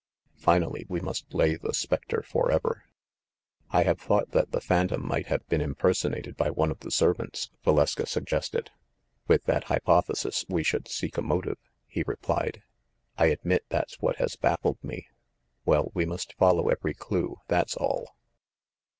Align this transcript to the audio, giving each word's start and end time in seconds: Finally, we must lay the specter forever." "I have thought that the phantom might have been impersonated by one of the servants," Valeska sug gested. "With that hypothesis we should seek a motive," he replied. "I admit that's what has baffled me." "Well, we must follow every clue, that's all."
Finally, 0.39 0.83
we 0.89 0.99
must 0.99 1.31
lay 1.31 1.53
the 1.55 1.75
specter 1.75 2.23
forever." 2.23 2.85
"I 3.69 3.83
have 3.83 3.99
thought 4.01 4.31
that 4.31 4.49
the 4.51 4.59
phantom 4.59 5.07
might 5.07 5.27
have 5.27 5.47
been 5.47 5.61
impersonated 5.61 6.35
by 6.35 6.49
one 6.49 6.71
of 6.71 6.79
the 6.79 6.89
servants," 6.89 7.51
Valeska 7.63 8.07
sug 8.07 8.25
gested. 8.25 8.69
"With 9.27 9.43
that 9.43 9.65
hypothesis 9.65 10.43
we 10.49 10.63
should 10.63 10.87
seek 10.87 11.19
a 11.19 11.21
motive," 11.21 11.59
he 11.85 12.03
replied. 12.07 12.63
"I 13.19 13.27
admit 13.27 13.65
that's 13.69 13.99
what 14.01 14.15
has 14.15 14.35
baffled 14.35 14.83
me." 14.83 15.07
"Well, 15.65 15.91
we 15.93 16.07
must 16.07 16.33
follow 16.33 16.69
every 16.69 16.95
clue, 16.95 17.37
that's 17.47 17.77
all." 17.77 18.09